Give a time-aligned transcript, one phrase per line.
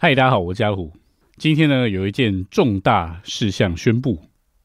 [0.00, 0.92] 嗨，大家好，我是嘉虎。
[1.38, 4.16] 今天呢，有一件重大事项宣布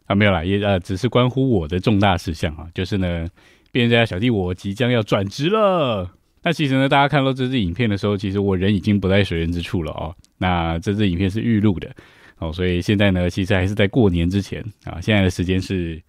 [0.05, 3.27] 啊，没有啦，也呃，只是关乎我的重大事项啊，就是呢，
[3.71, 6.07] 变家小弟我即将要转职了。
[6.43, 10.15] 那其实呢，大家看到这支影片的时候，其实我人已经不在水源之处了哦。
[10.37, 11.91] 那这支影片是预录的
[12.37, 15.01] 哦，所以现在呢，其实还是在过年之前啊。
[15.01, 15.99] 现在的时间是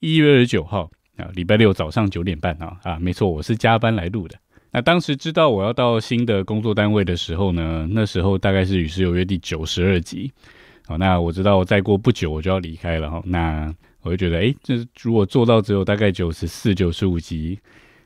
[0.00, 4.36] 一月二十九号啊，礼拜六早上九点半啊啊，没错，我是加班来录的。
[4.72, 10.32] 那当时知道我要到新的工作单位的时候呢，那时候大概是《与世有约》第九十二集。
[10.86, 13.22] 好，那我知道再过不久我就要离开了哈。
[13.24, 17.58] 那我就觉得，哎，这如果做到只有大概九十四、九十五集，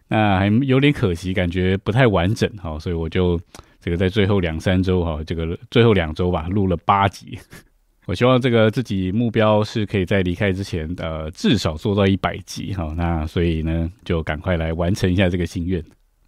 [0.08, 2.78] 那还有点可惜，感觉不太完整哈。
[2.78, 3.38] 所以我就
[3.80, 7.38] 这个在最后两三周哈，这个最后两周吧，录了八集。
[8.06, 12.92] 我希望这个自己目标是可以在离开之前，呃，至少做到一百集哈。
[12.96, 15.82] 那所以呢，就赶快来完成一下这个心愿。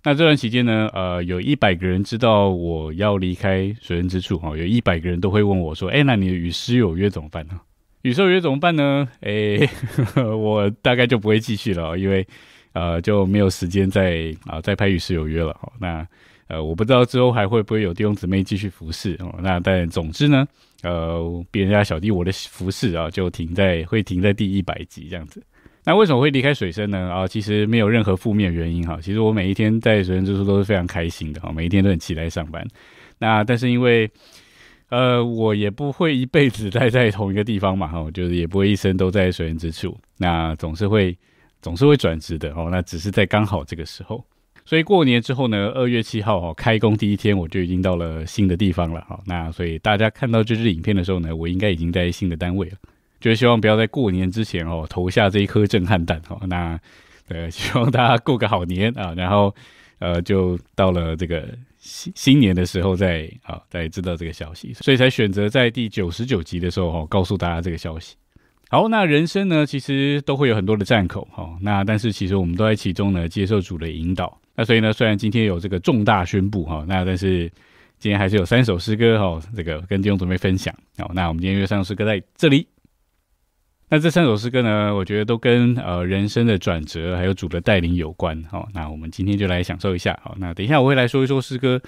[0.07, 7.61] 那这段期间呢，呃，有一百个人知道我要离开水人之处哈，有一百个人都会问我说：“哎，那你与诗有约怎么办呢？
[8.03, 9.59] 与诗有约怎么办呢？”哎，
[10.23, 12.25] 我大概就不会继续了，因为
[12.73, 15.53] 呃就没有时间再啊再拍与诗有约了。
[15.81, 16.07] 那
[16.47, 19.35] 呃我不知道之后还会不会有弟兄姊妹继续服侍哦。
[19.43, 20.47] 那但总之呢，
[20.85, 25.43] 呃，别人家小弟我的服侍啊，就停在会停在第一百集这样子。
[25.87, 26.99] 那为什么会离开水深呢？
[26.99, 28.99] 啊，其实没有任何负面原因哈。
[29.01, 32.67] 其实我每一天在水深之处都是非常开心的哈，每一天都很期待上班。
[33.19, 34.11] 那但是因为，
[34.89, 39.97] 呃，我也不会一辈子待在同一个地方嘛哈，就是也不会一生都在水深之处。
[40.19, 41.17] 那总是会
[41.63, 42.67] 总是会转职的哦。
[42.69, 44.25] 那只是在刚好这个时候，
[44.65, 49.21] 所以过年之后呢，二月七号哈开工第一天，我就已经到了新的地方了哈。
[49.25, 52.77] 那所以大家看到这支影片的时候呢，我应该已经在新的单位了。
[53.21, 56.41] 就是希望不要在过年之前哦投下这一颗震撼弹哦。
[56.49, 56.79] 那
[57.29, 59.53] 呃，希望大家过个好年啊，然后
[59.99, 68.15] 呃，就到了这个新新年的时候再啊再知道这个消息，所以才选择在第九十九集的时候哦告诉大家这个消息。
[68.69, 74.41] 好，那人生呢其实都会有很多的战口哈，那但是其实我们都在其中呢接受主的引导。
[74.55, 77.51] 那所以呢，虽然今天有这个重大宣布哈，那但是
[77.99, 80.73] 今天还是有三首诗歌哈，这个跟弟兄准备分享。
[80.97, 82.67] 好，那我们今天约三首诗歌在这里。
[83.89, 88.43] 那这三首诗歌呢，我觉得都跟呃人生的转折还有主的带领有关。
[88.51, 90.19] 好，那我们今天就来享受一下。
[90.25, 91.81] 好，那等一下我会来说一说诗歌。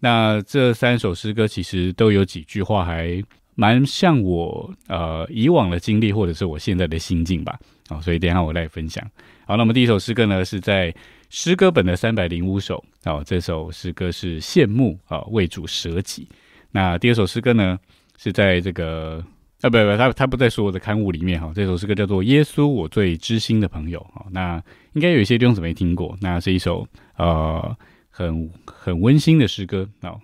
[0.00, 3.22] 那这三首诗歌其实都有几句话还
[3.54, 7.56] 蛮像我呃以往的经历或者是我现在的心境吧。
[7.88, 9.08] 好，所以等一下我来分享。
[9.46, 10.92] 好，那么第一首诗歌呢是在
[11.30, 12.82] 诗歌本的三百零五首。
[13.04, 16.28] 好，这首诗歌是羡慕啊为主舍己。
[16.72, 17.78] 那第二首诗歌呢
[18.18, 19.24] 是在这个。
[19.64, 21.50] 啊，不不，他他不在说我的刊物里面哈。
[21.54, 24.26] 这首诗歌叫做《耶稣，我最知心的朋友》哈。
[24.30, 26.14] 那应该有一些弟兄姊妹听过。
[26.20, 26.86] 那是一首
[27.16, 27.74] 呃
[28.10, 29.88] 很很温馨的诗歌。
[30.02, 30.20] 好，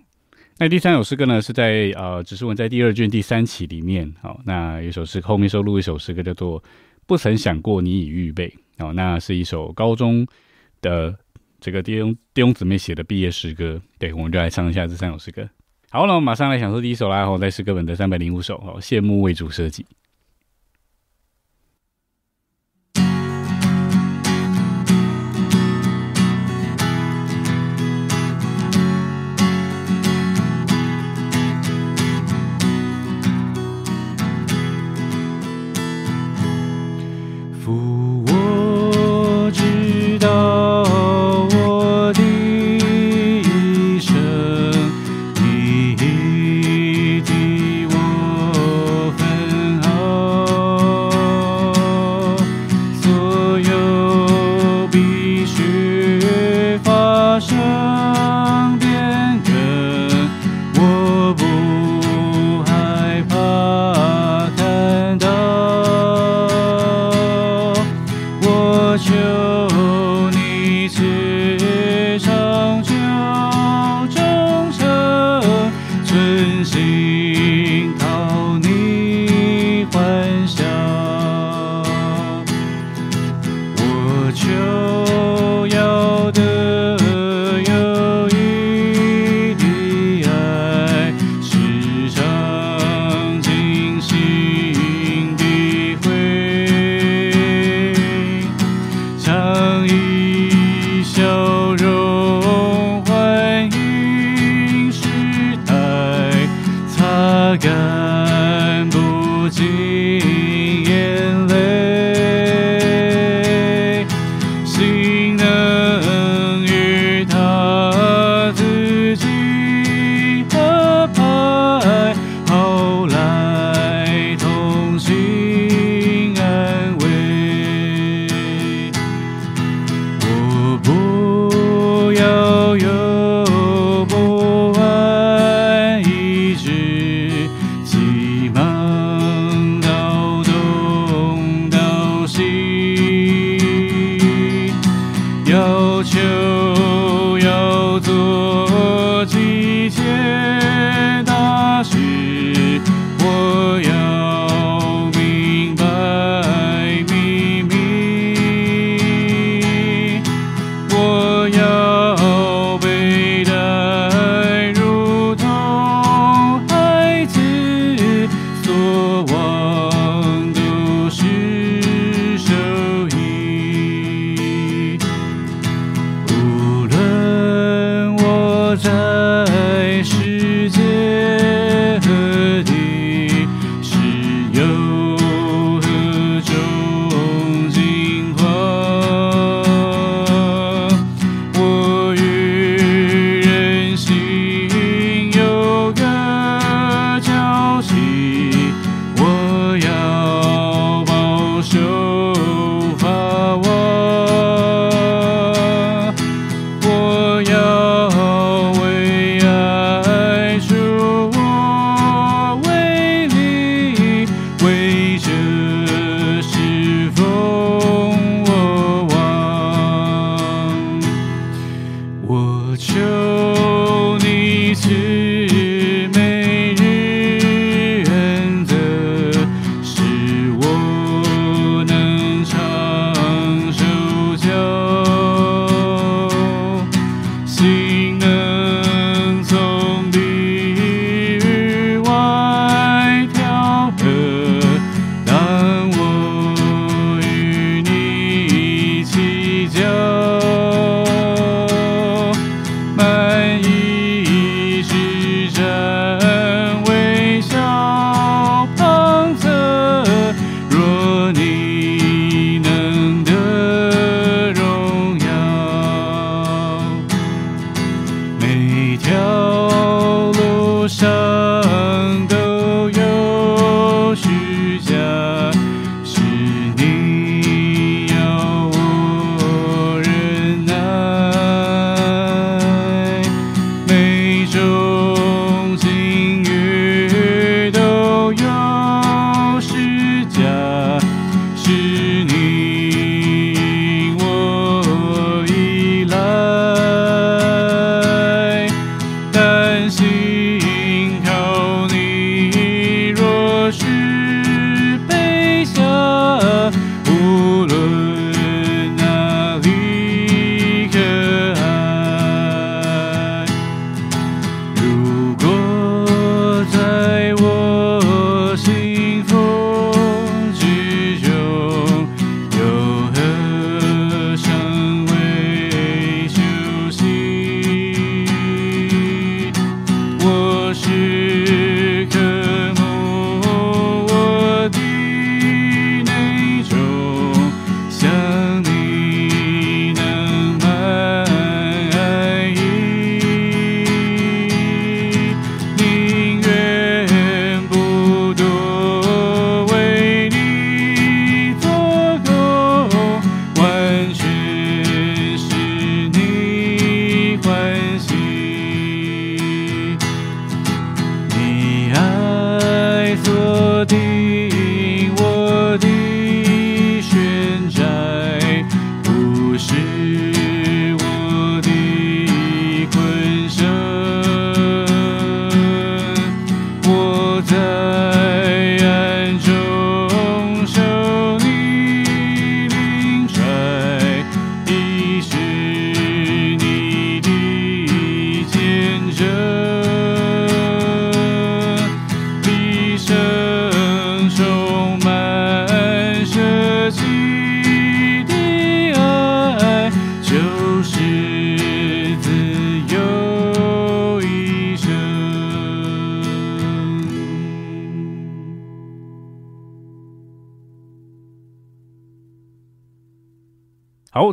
[0.59, 4.13] 那第三首诗歌呢是在呃只是文在第二卷第三期里面。
[4.21, 6.61] 好，那一首诗后面收录一首诗歌叫做
[7.07, 8.47] 《不曾想过你已预备》。
[8.77, 10.23] 好，那是一首高中
[10.81, 11.17] 的
[11.59, 13.81] 这个弟兄弟兄姊妹写的毕业诗歌。
[13.97, 15.49] 对，我们就来唱一下这三首诗歌。
[15.93, 17.25] 好了，我们马上来享受第一首啦！
[17.25, 19.85] 后在诗歌本的三百零五首，哦，谢幕为主设计。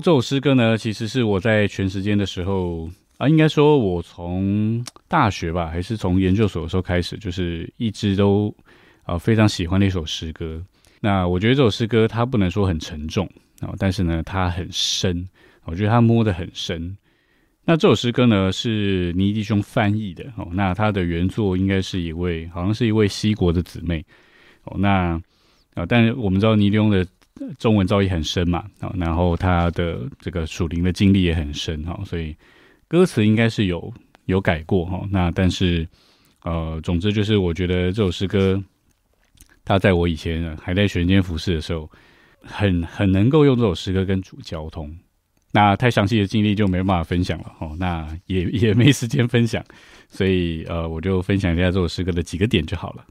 [0.08, 2.88] 这首诗歌呢，其实是我在全时间的时候
[3.18, 8.56] 啊，应该说我从大学吧，还是从研究所的时候开始，就是一直都
[9.02, 10.64] 啊非常喜欢的一首诗歌。
[11.02, 15.28] 那我觉得这首诗歌它不能说很沉重啊，但是呢它很深，
[15.64, 16.96] 我觉得它摸得很深。
[17.66, 24.02] 那这首诗歌呢是尼迪兄翻译的哦，那他的原作应该是一位好像是一位西国的姊妹
[24.64, 25.20] 哦，那
[25.74, 27.06] 啊，但是我们知道尼迪兄的
[27.59, 32.35] 中文造诣很深嘛，哦，然后他的这个属灵的经历也很深哈，所以
[32.87, 33.92] 歌词应该是有
[34.26, 35.07] 有改过哈。
[35.11, 35.87] 那但是
[36.45, 38.62] 呃，总之就是我觉得这首诗歌，
[39.64, 41.90] 他在我以前还在学间服饰的时候，
[42.42, 44.95] 很很能够用这首诗歌跟主交通。
[45.50, 49.64] 那太详细的经历就没办法分享了哦，那也 也没时间分享，
[50.09, 53.04] 所以呃，我就分享一下这首诗歌的几个点就好了。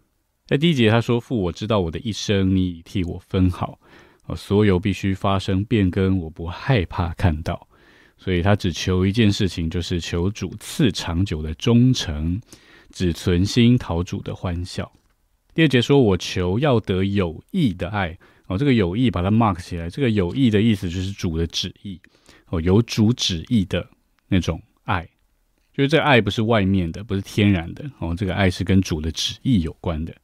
[0.45, 3.77] 在第一节他说：“父，我知道我的一生你已替我分好，
[4.27, 7.67] 哦，所有必须发生变更，我不害怕看到。
[8.17, 12.39] 所以他只求一件事情，就是求主赐长久的忠诚，
[12.91, 14.91] 只存心讨主的欢笑。”
[15.53, 18.17] 第二节说：“我求要得有益的爱。”
[18.47, 19.89] 哦，这个有益把它 mark 起来。
[19.89, 21.99] 这个有益的意思就是主的旨意，
[22.47, 23.85] 哦，有主旨意的
[24.29, 25.05] 那种爱，
[25.73, 30.15] 就是这个爱不是外面的，不是天然的，哦，这个爱是跟主的旨意有关的。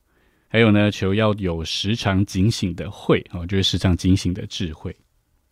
[0.54, 4.96] 还有呢，求要有时常警醒的慧，哦，就是时常警醒的智慧，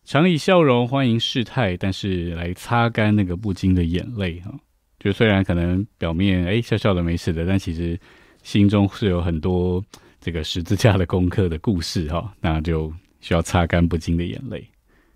[0.06, 4.54] 常以笑容欢迎事态，但是来擦干那个不经的眼泪，哈，
[5.00, 8.00] 就虽然可能表面哎笑笑的没事的，但其实
[8.44, 9.84] 心中是有很多。
[10.24, 14.64] 这个十字架的功课的故事哈，那就需要擦干不尽的眼泪。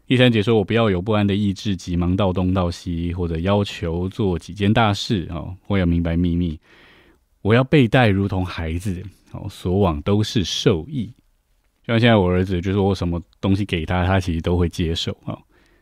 [0.07, 5.55] 第三节说：“我不要有不安的意志，急忙到东到西，或者要求做几件大事哦。
[5.67, 6.59] 我要明白秘密，
[7.43, 8.99] 我要被带如同孩子
[9.49, 11.05] 所往都是受益。
[11.83, 15.37] 就像现在我儿子，就是我什么东西给他，他其实都会接受啊。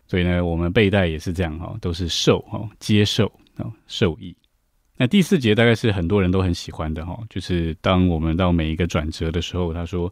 [0.06, 4.36] 所以呢，我们背带也是这样哈，都是受哈，接受啊，受益。”
[4.96, 10.12] 那第四节大概是很多人都很喜欢的哈，就是当我们到每一个转折的时候，他说：“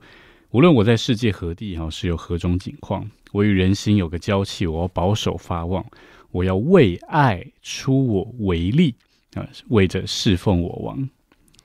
[0.49, 5.85] 无论我在世界何地哈，是有何种景况，我与人心有个交契，我要保守发望，
[6.31, 8.95] 我要为爱出我为力
[9.35, 11.09] 啊，为着侍奉我王，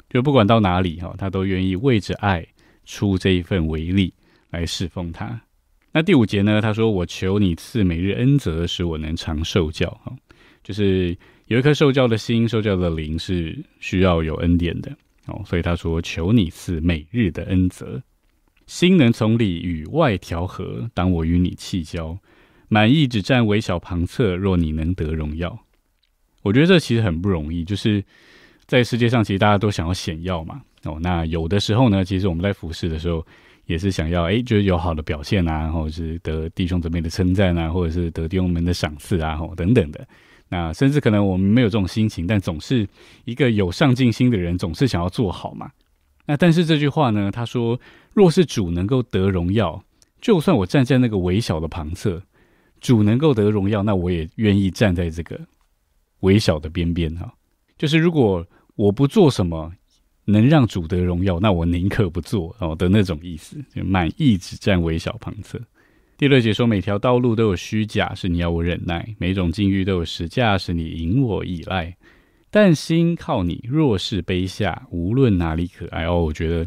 [0.09, 2.47] 就不管到哪里哈，他都愿意为着爱
[2.85, 4.13] 出这一份为力
[4.51, 5.43] 来侍奉他。”
[5.93, 10.17] 那第五节呢，他说：“我求你赐每日恩泽，使我能长受教哈，
[10.63, 14.91] 就是。”有一颗受教的心，受教的灵是需要有恩典的
[15.27, 18.03] 哦，所以他说：“求你赐每日的恩泽，
[18.67, 20.91] 心能从里与外调和。
[20.93, 22.19] 当我与你气交，
[22.67, 24.35] 满意只占微小旁侧。
[24.35, 25.57] 若你能得荣耀，
[26.43, 27.63] 我觉得这其实很不容易。
[27.63, 28.05] 就是
[28.67, 30.99] 在世界上，其实大家都想要显耀嘛哦。
[31.01, 33.25] 那有的时候呢，其实我们在服侍的时候，
[33.67, 40.07] 也是想要哎，就是有好的表现啊，或者是得弟兄姊妹的称赞啊，或者是得弟兄们的赏赐啊，吼等等的。
[40.49, 42.87] 那甚至可能我们没有这种心情，但总是
[43.25, 45.71] 一个有上进心的人，总是想要做好嘛。
[46.25, 47.31] 那但是这句话呢？
[47.31, 47.79] 他说
[48.13, 49.81] ：“若是主能够得荣耀，
[50.21, 52.21] 就算我站在那个微小的旁侧，
[52.81, 55.39] 主能够得荣耀，那我也愿意站在这个
[56.21, 57.33] 微小的边边哈。
[57.79, 58.45] 就是如果
[58.77, 59.73] 我不做什么
[60.27, 65.61] 能让主得荣耀，那我宁可不做哦的那种意思，就满意只占微小旁侧。”
[66.19, 71.95] 第六节说，每条道路都有虚假，是你要我忍耐；每种境遇都有实价，是你引我依赖。
[72.51, 76.25] 但心靠你，若是卑下，无论哪里可爱哦。
[76.25, 76.67] 我觉得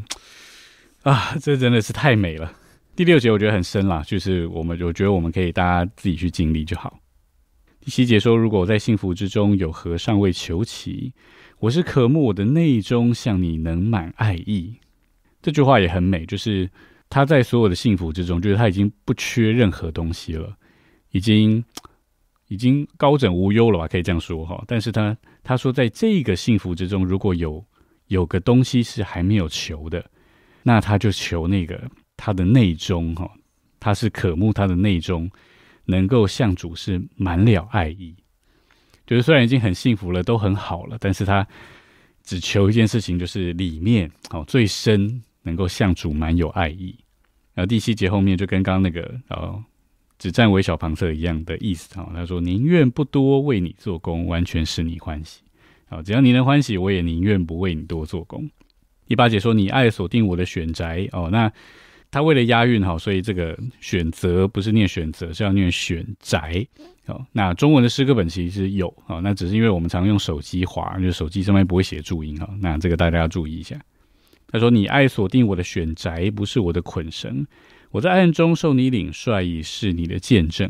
[1.01, 2.54] 啊，这真的是太美了。
[2.96, 7.00] 第六节我觉得很深啦，就是我们我觉得我们可以大家自己去经历就好。
[7.80, 11.12] 第七节说，如果在幸福之中有和尚未求齐，
[11.60, 14.75] 我是渴慕我的内中向你能满爱意。
[15.42, 16.70] 这句话也很美，就是。
[17.12, 20.56] 他在所有的幸福之中，就是他已经不缺任何东西了，
[21.10, 21.66] 已经
[22.50, 23.88] 已经高枕无忧了吧？
[23.88, 24.63] 可以这样说哈。
[24.68, 27.66] 但是他他说，在这个幸福之中，如果有
[28.10, 30.06] 有个东西是还没有求的，
[30.62, 31.82] 那他就求那个
[32.16, 33.28] 他的内中哈，
[33.80, 35.28] 他是渴慕他的内中
[35.86, 38.16] 能够向主是满了爱意，
[39.10, 41.46] 就是虽然已经很幸福了，都很好了，但是他
[42.24, 45.22] 只求一件事情，就是里面哦最深。
[45.42, 46.94] 能够向主满有爱意，
[47.54, 49.63] 然后第七节后面就跟刚刚那个哦
[50.20, 52.12] 只占为小旁侧一样的意思啊。
[52.13, 55.39] 他说：“宁愿不多为你做工，完全使你欢喜。
[55.88, 58.48] 啊，只要你能欢喜，我也宁愿不为你多做工。”
[59.08, 61.51] 第八节说：“你爱锁定我的选宅。”哦，那
[62.12, 66.66] 他为了押韵哈，所以这个选择不是念选择，是要念选宅。
[67.06, 72.50] 哦，那中文的诗歌本其实有啊，那只是因为我们常用手机滑，就手机上面不会写注音哈。
[72.62, 73.80] 那这个大家要注意一下。
[74.51, 77.46] 他说：“你爱锁定我的选宅，不是我的捆绳。
[77.92, 80.68] 我在暗中受你领帅，以是你的见证。”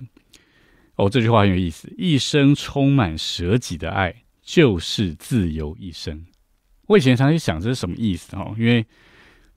[0.95, 1.89] 哦，这句话很有意思。
[1.97, 6.25] 一生充满舍己的爱，就是自由一生。
[6.87, 8.85] 我以前常去想这是什么意思哦，因为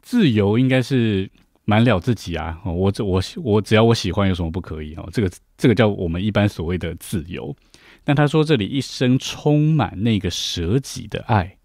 [0.01, 1.29] 自由应该是
[1.64, 2.61] 满了自己啊。
[2.64, 5.09] 我这我我只要我喜欢，有什么不可以哦？
[5.12, 7.54] 这个这个叫我们一般所谓的自由。
[8.04, 11.57] 但他说这里一生充满那个舍己的爱，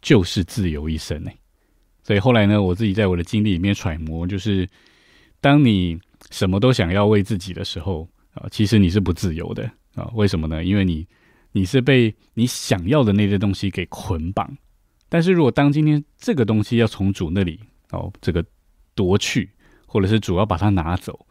[0.00, 1.30] 就是自由一生呢。
[2.02, 4.66] 所以后来呢，我自己在我的经历里面揣摩，就是
[5.42, 5.98] 当你
[6.30, 10.10] 什么都想要为自己的时候啊，其实你是不自由的啊。
[10.14, 10.64] 为什么呢？
[10.64, 11.06] 因为你
[11.52, 14.56] 你是被你想要的那些东西给捆绑。
[15.10, 18.42] 但是如果当今天这个东西要从主那里哦，这个
[18.98, 19.48] 夺去，
[19.86, 21.24] 或者是主要把它拿走，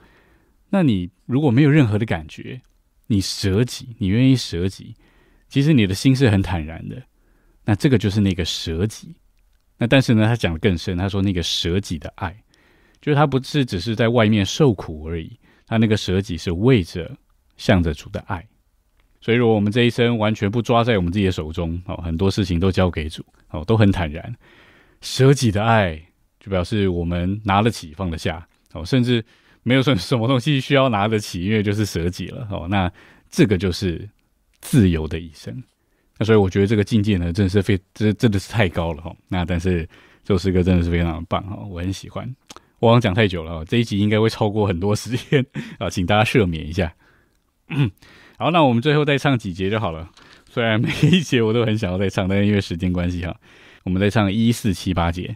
[0.69, 2.61] 那你如果没有任何的感觉，
[3.07, 4.95] 你舍己，你愿意舍己，
[5.49, 6.95] 其实你的心是很坦然的。
[7.65, 9.13] 那这个就是那个舍己。
[9.77, 12.33] 那但是呢，他讲的更深，他说那个舍己的爱，
[13.01, 17.11] 就是他不是只是在外面受苦而已，他那个舍己是为着
[17.57, 18.47] 向着主的爱。
[19.19, 24.33] 所以，如果我们这一生完全不抓在我们自己的手中，哦，很多事情都交给主，哦，都很坦然，
[25.01, 26.01] 舍己的爱
[26.47, 29.23] 就表示我们拿得起放得下，哦，甚至
[29.63, 32.89] 没有什 什么东西需要拿得起，因为就是舍己了，哦，那
[33.29, 34.07] 这个就是
[34.61, 35.61] 自由的一生。
[36.17, 39.13] 那所以我觉得这个境界呢，真的是非这真的是太高了，哈。
[39.27, 39.87] 那但是
[40.23, 42.33] 这首歌真的是非常的棒，哈，我很喜欢。
[42.79, 45.45] 我好像讲太久了，这一集应该会超过很多时间
[45.79, 46.93] 啊，请大家赦免一下。
[48.37, 50.09] 好，那我们最后再唱几节就好了。
[50.49, 53.35] 虽然每一节我都很想要再唱，但是因为时间关系哈，
[53.83, 55.35] 我们再唱一四七八节。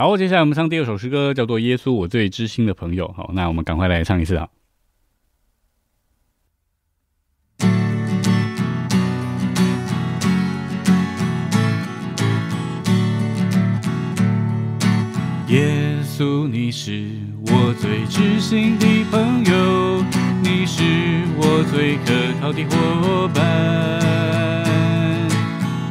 [0.00, 3.06] 好，接下来我们唱第二首诗歌，叫做《耶稣，我最知心的朋友》。
[3.12, 4.48] 好，那我们赶快来唱一次啊！
[15.48, 16.72] 耶稣，你。
[16.72, 17.10] 是
[17.48, 20.02] 我最知心的朋友，
[20.42, 20.82] 你是
[21.36, 23.42] 我最可靠的伙伴。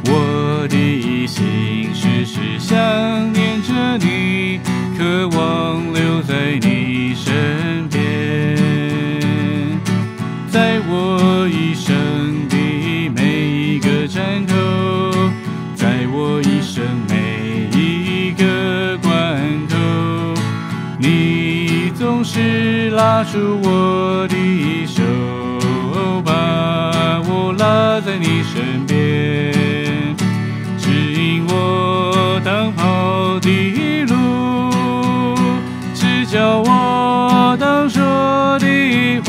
[0.06, 0.39] 我
[0.70, 2.78] 的心时时想
[3.32, 4.60] 念着你，
[4.96, 8.00] 渴望留在你身边。
[10.48, 11.92] 在我一生
[12.48, 12.56] 的
[13.16, 14.54] 每一个站口，
[15.74, 19.10] 在我一生每一个关
[19.68, 19.76] 口，
[20.98, 24.36] 你总是拉住我的
[24.86, 25.02] 手，
[26.24, 28.69] 把我拉在你身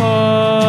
[0.01, 0.60] 的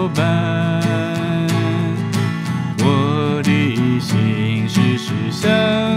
[0.00, 0.80] 伙伴。
[2.78, 3.50] 我的
[4.00, 5.50] 心时时想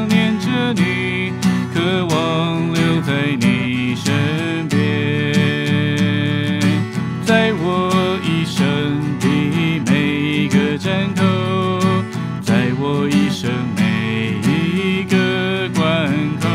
[0.10, 1.32] 念着你，
[1.74, 4.82] 渴望留在你身边。
[7.24, 8.66] 在我一生
[9.22, 9.26] 的
[9.90, 11.24] 每一个站口，
[12.42, 15.16] 在我一生每一个
[15.74, 16.12] 关
[16.42, 16.50] 口，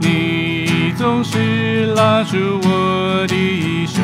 [0.00, 4.00] 你总是拉住我的手，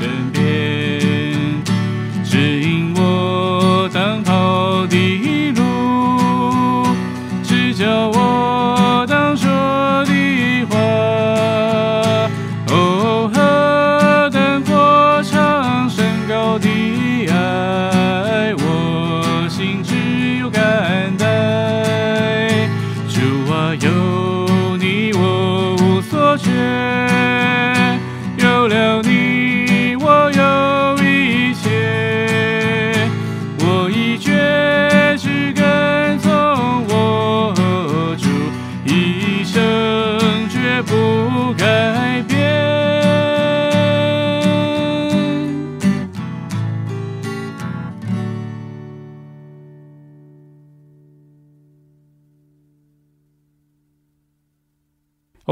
[0.00, 0.31] 拉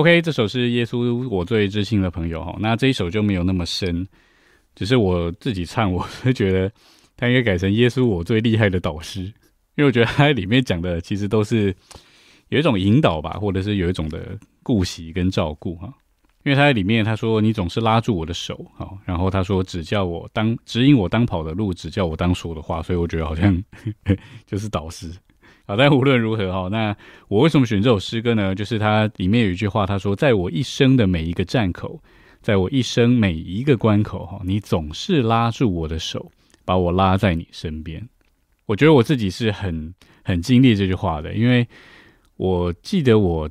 [0.01, 4.09] OK，这首是耶稣我最知心的朋友哈，那这一首就没有那么深，
[4.75, 6.73] 只是我自己唱，我是觉得
[7.19, 9.33] 他应该改成耶稣我最厉害的导师，因
[9.77, 11.67] 为我觉得他在里面讲的其实都是
[12.49, 15.93] 有一种引导吧，或者是有一种的顾惜跟照顾哈。
[16.45, 23.63] 因为他在里面他说你总是拉住我的手哈，然后他说只叫我当指引我当跑的路，只叫我当说的话，所以我觉得好像
[24.49, 25.13] 就是导师。
[25.71, 26.97] 好，但无论如何哈，那
[27.29, 28.53] 我为什么选这首诗歌呢？
[28.57, 32.03] 就是它里面有一句话，他说：“在我一生的每一个站口，
[32.43, 36.29] 在我一生每一个关口哈，你总是拉住我的手，
[36.65, 38.05] 把我拉在你身边。”
[38.67, 41.65] 我觉得我自己是很很经历这句话的，因为
[42.37, 43.49] 我记得我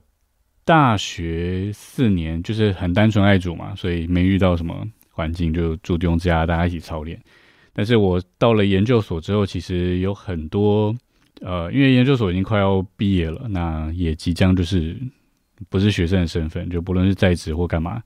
[0.66, 7.18] 大学四年就是很单纯爱主嘛，所以没遇到什么环境，就住弟兄家，大家一起操练。
[7.72, 10.94] 但是我到了研究所之后，其实有很多。
[11.41, 14.97] 呃，因为研究所已经快要毕业了，那也即将就是
[15.69, 18.04] 不是学生的身份，就不论是在职或干嘛，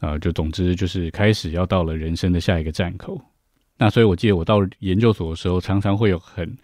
[0.00, 3.20] 呃，就总之就是开始要到了人生的下一个站口。
[3.76, 6.56] 那所以我记得我到研究所的时候，常常会有很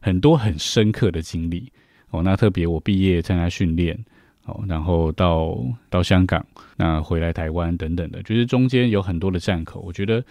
[0.00, 1.72] 很多很深刻的经历
[2.10, 2.22] 哦。
[2.22, 3.98] 那特别我毕业参加训练
[4.44, 5.56] 哦，然后到
[5.88, 6.44] 到香港，
[6.76, 10.22] 那回来台湾等等的，就是中间有很多的站口，我觉得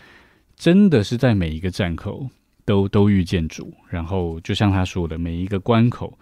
[0.55, 2.29] 真的是在每一个站口。
[2.69, 6.15] 都都遇见主，然后就像他说的，每一个关口，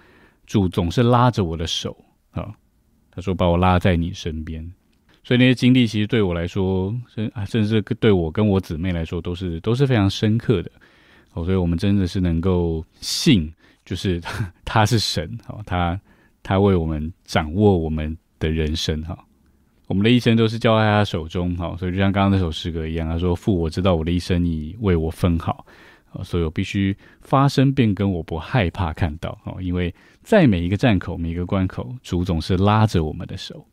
[0.45, 1.93] 主总是拉着我的手
[2.31, 2.55] 啊。
[3.11, 4.65] 他说把我拉在你身边，
[5.25, 10.71] 所以那些经历其实对我来说，甚甚至对我跟我姊妹来说，都是都是非常深刻的。
[11.33, 13.51] 哦，所以我们真的是能够信，
[13.83, 14.21] 就是
[14.63, 15.99] 他 是神，哈，他
[16.43, 19.17] 他为我们掌握我们的人生，哈，
[19.87, 21.75] 我们的一生都是交在他手中，哈。
[21.77, 25.65] 所以就像刚刚那首诗歌一样，他说父，我知道我的一生你为我分好。
[26.23, 33.65] 所以我必须发生变更，我不害怕看到哦，因为在每一个站口、每一个关口，主总是拉着我们的手。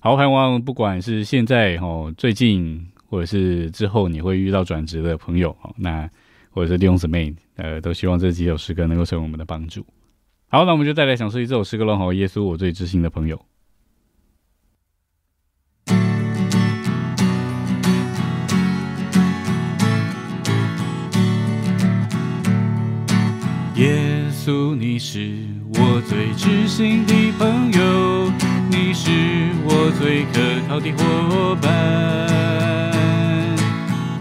[0.00, 6.08] 好，盼望不管是现在哦，最近或者是之后你会遇到转职的朋友哦，那
[6.50, 9.86] 或者是弟兄姊妹，呃，都希望这几首诗歌能够成为我们的帮助。
[10.48, 11.96] 好，那我们就再来享受一首诗歌喽。
[11.96, 13.40] 好，耶稣，我最知心的朋友。
[24.44, 25.30] 稣，你是
[25.74, 28.32] 我最知心的朋友，
[28.68, 29.08] 你是
[29.64, 31.70] 我最可靠的伙伴。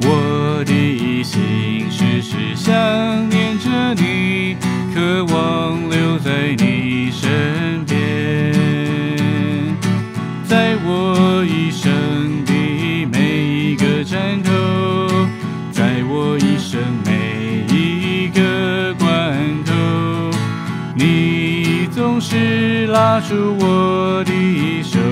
[0.03, 2.71] 我的心时时想
[3.29, 4.55] 念着你，
[4.93, 5.89] 渴望
[23.33, 25.10] 我的一生。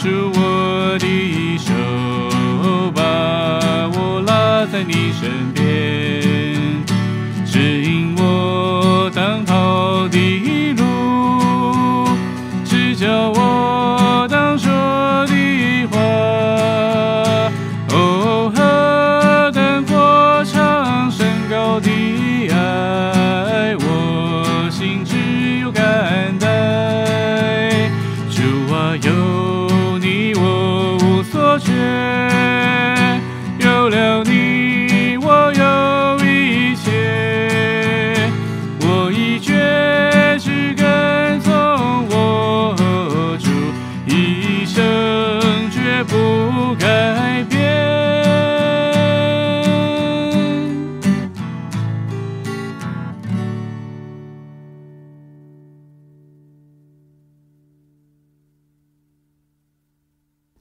[0.00, 1.72] 住我的手，
[2.94, 3.00] 把
[3.92, 6.84] 我拉在你身边，
[7.44, 12.08] 指引我当跑的路，
[12.64, 13.77] 只教我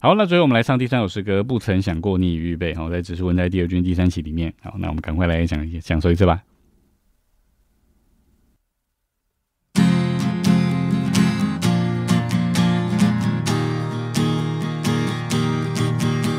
[0.07, 2.73] 好，那最后我们来唱第三首诗歌《不曾想过你已预备》。
[2.77, 4.53] 好，在《只是文在第二卷第三期里面。
[4.61, 6.41] 好，那我们赶快来讲享受一次吧。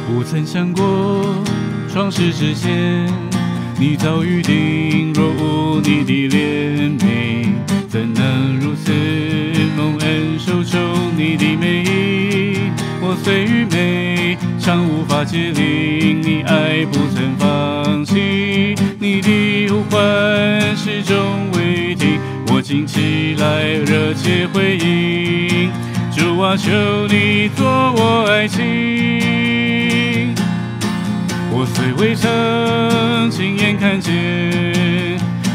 [0.07, 1.44] 不曾想过
[1.90, 3.07] 创世之前，
[3.78, 6.67] 你早预定，若无你的脸
[14.68, 21.16] 常无法解领你爱不曾放弃，你的呼唤始终
[21.54, 25.70] 未停，我紧起来热切回应。
[26.14, 26.70] 主啊，求
[27.09, 30.35] 你做我爱情。
[31.50, 34.12] 我虽未曾亲眼看见，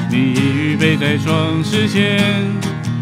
[0.10, 2.20] 你已预备在创世前，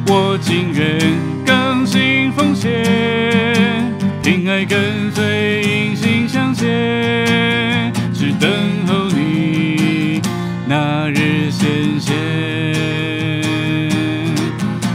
[0.08, 1.00] 我情愿
[1.46, 3.91] 更新奉献，
[4.24, 8.50] 凭爱跟随，隐心相牵，只等
[8.86, 10.22] 候你
[10.68, 11.68] 那日显
[12.00, 12.14] 现。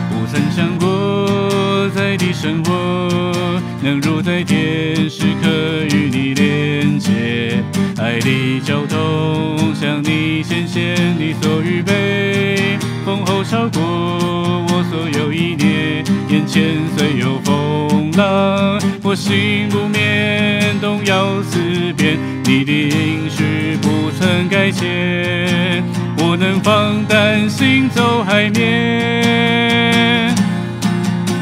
[0.09, 5.49] 不曾想过在地生活，能如在天时刻
[5.97, 7.65] 与你连接，
[7.99, 17.86] 爱的交通向你显现，你所预备，丰厚超过我所有意念，眼前虽有风
[18.17, 21.59] 浪，我心不免动摇思
[21.97, 25.83] 变，你的应许不曾改写，
[26.19, 30.35] 我能放胆行走海面。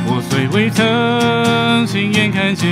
[0.06, 2.68] 我虽未曾亲眼看见，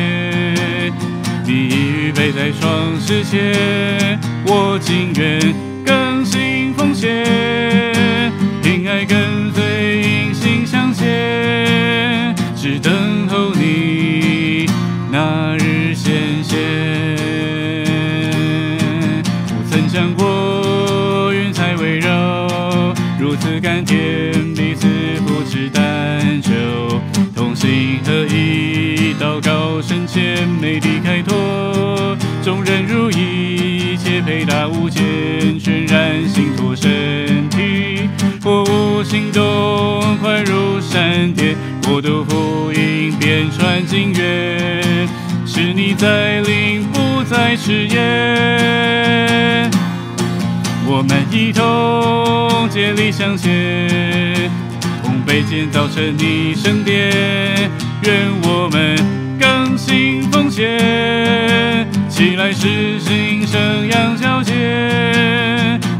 [1.46, 1.76] 你已
[2.08, 5.40] 预备在双世前，我情愿
[5.84, 7.24] 更新奉献，
[8.62, 12.92] 偏爱跟随，因心相牵，只等
[16.52, 16.60] 显
[17.16, 17.96] 现。
[19.46, 22.46] 不曾想过云彩围绕，
[23.18, 24.86] 如此甘甜，彼此
[25.26, 26.52] 扶持但求，
[27.34, 35.02] 同心合一，祷告深浅，美丽开拓，众人如，一切配搭无间，
[35.58, 38.10] 渲染心托身体，
[38.42, 45.08] 货物行动快如闪电，国度福音遍传经远，
[45.54, 49.70] 是你在领，不再迟延。
[50.86, 54.50] 我们一同竭力向前，
[55.02, 57.70] 同被建造成你圣殿。
[58.02, 58.96] 愿我们
[59.38, 64.54] 更新奉献，起来实行生阳交接，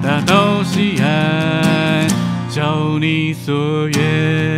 [0.03, 2.09] 大道西安，
[2.49, 4.52] 照你所愿。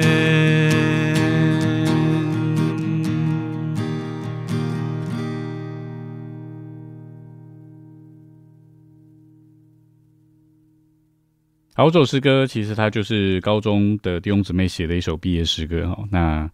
[11.76, 16.04] 好，这首诗歌其实它就是高中的弟兄姊妹写的一首毕业诗歌哈。
[16.08, 16.48] 那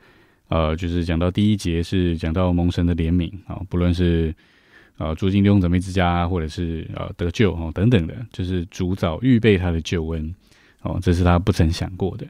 [0.49, 4.35] 呃，就是讲到第一节是讲到蒙神的怜悯啊，不论是
[4.97, 10.35] 呃住进弟兄姊妹之家，或者是呃得救哦等等的，就是主早预备他的救恩
[10.81, 12.27] 哦，这是他不曾想过的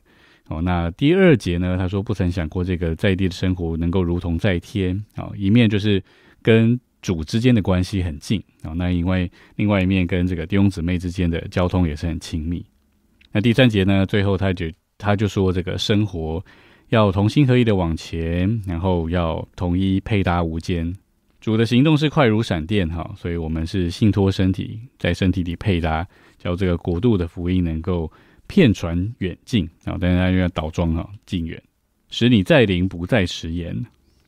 [0.48, 0.60] 哦。
[0.60, 6.02] 那第二节呢，他说不曾想过这个在地的生活能够如同在天啊，一面就是
[6.42, 12.66] 跟主之间的关系很近啊，那因为另外一面跟这个弟兄姊妹之间的交通也是很亲密。
[13.32, 14.04] 那第三节呢？
[14.06, 14.66] 最后他就
[14.98, 16.44] 他就说，这个生活
[16.88, 20.92] 要同心合意的往前，然后要统一配搭无间。
[21.40, 26.06] 主的行动是快如闪电，哈，所以我们是信托身体，在身体里配搭，
[26.38, 28.10] 叫这个国度的福音能够
[28.46, 29.96] 遍传远近啊。
[30.00, 31.62] 但是他又要倒装哈，近远，
[32.10, 33.74] 使你在灵不再迟延。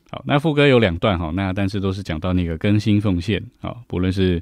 [0.09, 4.41] 好，那副歌有两段哈，那但是都是讲到那个更新奉献啊，不论是。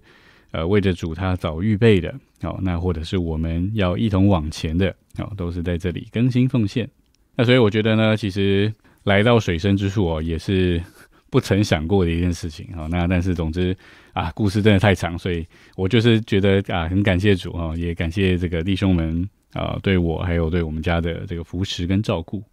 [0.53, 6.89] 呃，为着主他早预备的，哦，那或者是我们要一同往前的，哦，都是在这里更新奉献。
[7.35, 8.73] 那所以我觉得呢，其实
[9.03, 10.81] 来到水深之处哦，也是
[11.29, 13.75] 不曾想过的一件事情，哦，那但是总之
[14.13, 22.43] 啊，故事真的太长，所以我就是觉得啊，很感谢主啊，也感谢这个弟兄们啊，对我还有对我们家的这个扶持跟照顾。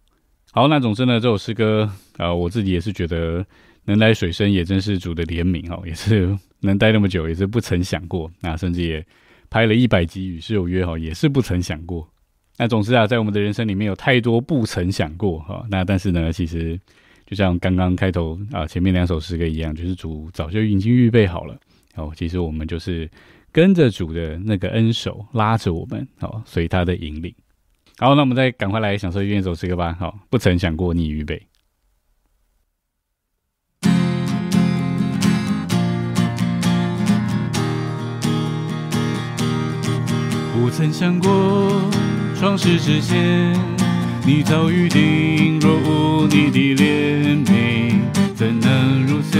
[0.51, 3.45] 好，那总之呢，这首诗歌啊，我自己也是觉得
[3.85, 6.37] 能来水深，也真是主的怜悯哦，也是。
[6.61, 9.05] 能待那么久也是不曾想过，那甚至也
[9.49, 12.07] 拍了一百集《与世有约》哈，也是不曾想过。
[12.57, 15.65] 那总之啊，在我们的人生里面有太多不曾想过哈。
[15.69, 16.79] 那但是呢，其实
[17.25, 21.57] 就像刚刚开头啊前面两首诗歌一样，就是主早就已经预备好了。
[21.95, 23.09] 哦，其实我们就是
[23.51, 27.33] 跟着主的那个恩手拉着我们，哦，随他的引领。
[27.97, 29.95] 好，那我们再赶快来享受一首诗歌吧。
[29.99, 31.41] 好，不曾想过你预备。
[40.59, 41.89] 不曾想过
[42.37, 43.57] 创世之前，
[44.25, 45.57] 你早预定。
[45.57, 47.95] 若无你的怜悯，
[48.35, 49.39] 怎能如此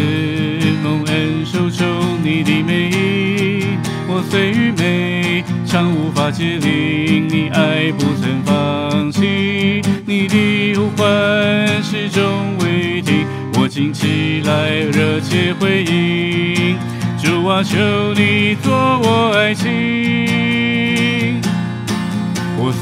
[0.81, 1.85] 蒙恩受宠？
[2.23, 3.65] 你的美意，
[4.07, 7.27] 我虽愚昧，常无法解领。
[7.27, 13.25] 你爱不曾放弃，你的呼唤始终未停。
[13.55, 16.77] 我静起来热切回应，
[17.21, 17.77] 主啊，求
[18.13, 20.58] 你做我爱情。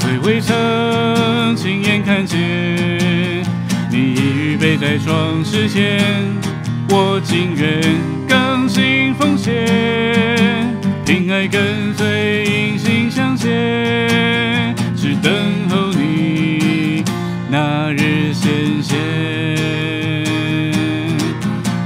[0.00, 2.38] 虽未曾亲眼看见，
[3.90, 6.00] 你已预备在创世前，
[6.90, 7.80] 我情愿
[8.28, 9.54] 更新奉献，
[11.04, 15.32] 平爱跟随，因心相牵，只等
[15.68, 17.04] 候你
[17.50, 18.50] 那日显
[18.82, 18.96] 现。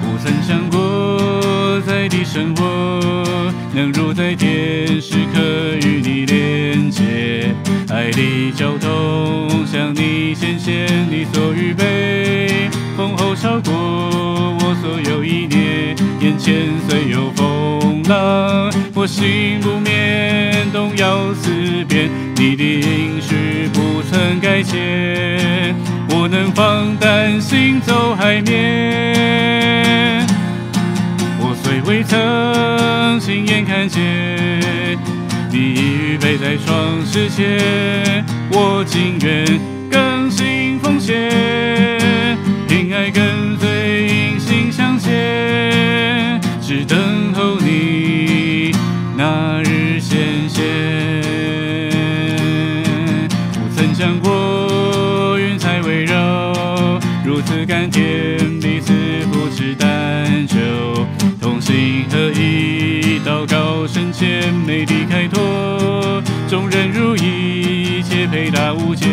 [0.02, 5.40] 不曾想过在地生活，能如在天，时刻
[5.86, 7.54] 与你连接。
[7.92, 15.94] 爱的交通，向你显现，你所预备，丰厚超过我所有意念。
[16.20, 21.50] 眼前虽有风浪，我心不免动摇思
[21.86, 22.08] 变。
[22.36, 25.74] 你的应许不曾改写，
[26.08, 30.26] 我能放胆行走海面。
[31.38, 34.00] 我虽未曾亲眼看见。
[35.54, 37.58] 你飞在创世界，
[38.52, 39.44] 我情愿
[39.90, 41.28] 更新奉献，
[42.68, 46.96] 平安来跟随，隐形向前，只等
[47.34, 48.70] 候你
[49.16, 50.62] 那日显现。
[53.52, 58.92] 不曾想过云彩围绕，如此甘甜，彼此
[59.32, 60.56] 扶持但求，
[61.40, 66.11] 同心合一，祷告深浅，美地开拓，
[66.90, 69.08] 如一，一切配搭无间，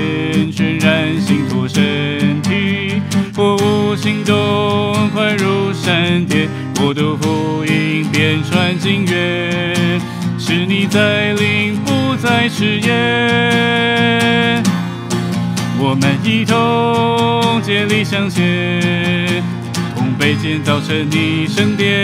[0.51, 3.01] 渲染心托身体，
[3.35, 6.47] 我无行动快如闪电，
[6.81, 9.99] 我度福音遍传经远，
[10.37, 14.63] 是你在领，不再迟延。
[15.81, 19.43] 我们一同竭力向前，
[19.95, 22.03] 同被建造成你圣殿。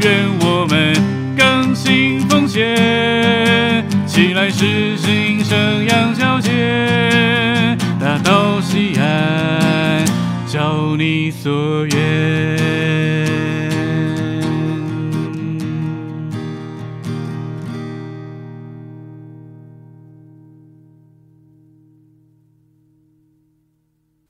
[0.00, 0.94] 愿我们
[1.36, 3.73] 更新奉献，
[4.14, 10.06] 起来实行生杨小姐，大道西岸，
[10.46, 13.24] 照你所愿。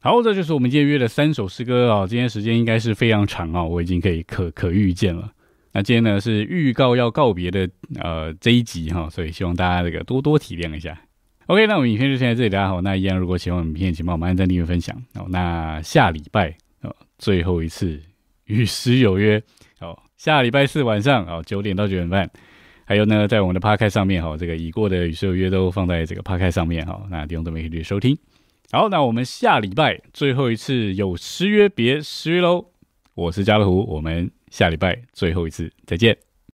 [0.01, 2.07] 好，这就是我们今天约的三首诗歌啊。
[2.07, 5.31] 今天时间应该是非常长啊，我已经可以可可预见了。
[5.75, 7.69] 那今天呢是预告要告别的
[8.01, 10.97] 呃这一集哈，所以希望大家这个多多体谅一下。
[11.47, 12.81] OK，那我们影片就先在这里，大家好。
[12.81, 15.27] 那一样，如果喜欢我们影片，请帮我们按赞、订阅、分享哦。
[15.29, 18.01] 那下礼拜哦，最后一次
[18.45, 19.43] 与诗有约
[19.81, 22.31] 哦，下礼拜四晚上哦九点到九点半，
[22.85, 28.17] 还有呢在我们的 p 开上面哈，这个已过的与诗有约都放在这个 p 开上面哈，那弟兄姊妹可以去收听。
[28.71, 32.71] 好，那我们下礼拜最后一次有失约别失约喽！
[33.15, 36.19] 我是家乐福，我们下礼拜最后一次再见。